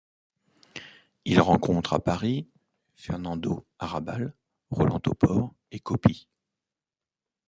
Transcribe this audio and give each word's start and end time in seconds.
Il 1.25 1.39
rencontre 1.41 1.93
à 1.93 1.99
Paris 2.03 2.49
Fernando 2.95 3.67
Arrabal, 3.77 4.33
Roland 4.71 4.99
Topor 4.99 5.53
et 5.69 5.79
Copi. 5.79 6.27